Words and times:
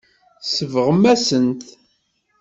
Tsebɣem-asen-t. 0.41 1.61